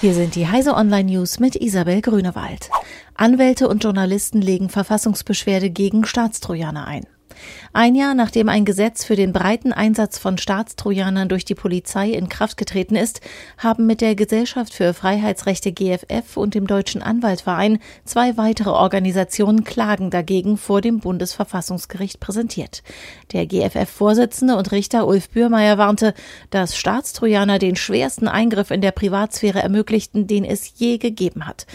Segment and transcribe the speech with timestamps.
[0.00, 2.70] Hier sind die Heise Online News mit Isabel Grünewald.
[3.14, 7.04] Anwälte und Journalisten legen Verfassungsbeschwerde gegen Staatstrojaner ein.
[7.72, 12.28] Ein Jahr nachdem ein Gesetz für den breiten Einsatz von Staatstrojanern durch die Polizei in
[12.28, 13.20] Kraft getreten ist,
[13.58, 20.10] haben mit der Gesellschaft für Freiheitsrechte GFF und dem Deutschen Anwaltverein zwei weitere Organisationen Klagen
[20.10, 22.82] dagegen vor dem Bundesverfassungsgericht präsentiert.
[23.32, 26.14] Der GFF-Vorsitzende und Richter Ulf Bürmeier warnte,
[26.50, 31.66] dass Staatstrojaner den schwersten Eingriff in der Privatsphäre ermöglichten, den es je gegeben hat.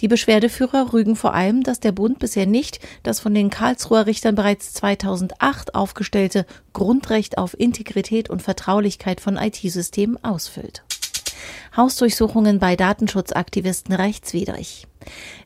[0.00, 4.34] Die Beschwerdeführer rügen vor allem, dass der Bund bisher nicht das von den Karlsruher Richtern
[4.34, 4.72] bereits
[5.10, 10.84] 2008 aufgestellte Grundrecht auf Integrität und Vertraulichkeit von IT-Systemen ausfüllt.
[11.76, 14.86] Hausdurchsuchungen bei Datenschutzaktivisten rechtswidrig.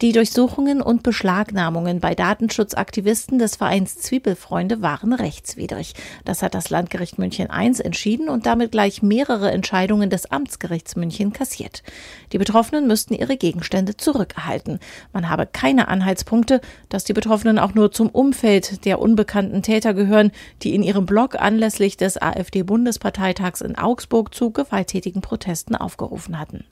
[0.00, 5.94] Die Durchsuchungen und Beschlagnahmungen bei Datenschutzaktivisten des Vereins Zwiebelfreunde waren rechtswidrig.
[6.24, 11.32] Das hat das Landgericht München I entschieden und damit gleich mehrere Entscheidungen des Amtsgerichts München
[11.32, 11.82] kassiert.
[12.32, 14.78] Die Betroffenen müssten ihre Gegenstände zurückerhalten.
[15.12, 20.30] Man habe keine Anhaltspunkte, dass die Betroffenen auch nur zum Umfeld der unbekannten Täter gehören,
[20.62, 26.64] die in ihrem Blog anlässlich des AfD-Bundesparteitags in Augsburg zu gewalttätigen Protesten aufgerufen hatten.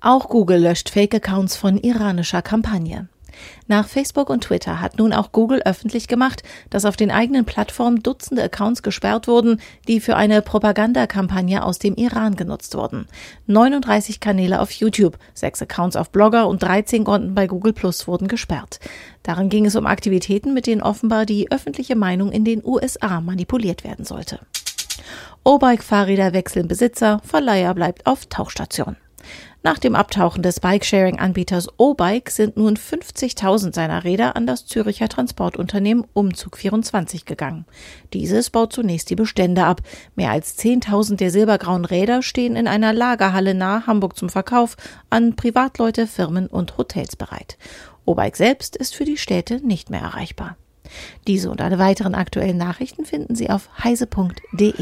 [0.00, 3.08] Auch Google löscht Fake-Accounts von iranischer Kampagne.
[3.66, 8.02] Nach Facebook und Twitter hat nun auch Google öffentlich gemacht, dass auf den eigenen Plattformen
[8.02, 13.06] Dutzende Accounts gesperrt wurden, die für eine Propagandakampagne aus dem Iran genutzt wurden.
[13.46, 18.28] 39 Kanäle auf YouTube, sechs Accounts auf Blogger und 13 Konten bei Google Plus wurden
[18.28, 18.80] gesperrt.
[19.22, 23.84] Darin ging es um Aktivitäten, mit denen offenbar die öffentliche Meinung in den USA manipuliert
[23.84, 24.40] werden sollte.
[25.44, 28.96] O-Bike-Fahrräder wechseln Besitzer, Verleiher bleibt auf Tauchstation.
[29.64, 36.06] Nach dem Abtauchen des Bikesharing-Anbieters O-Bike sind nun 50.000 seiner Räder an das Züricher Transportunternehmen
[36.14, 37.64] Umzug24 gegangen.
[38.12, 39.80] Dieses baut zunächst die Bestände ab.
[40.14, 44.76] Mehr als 10.000 der silbergrauen Räder stehen in einer Lagerhalle nahe Hamburg zum Verkauf
[45.10, 47.58] an Privatleute, Firmen und Hotels bereit.
[48.04, 50.56] O-Bike selbst ist für die Städte nicht mehr erreichbar.
[51.26, 54.72] Diese und alle weiteren aktuellen Nachrichten finden Sie auf heise.de.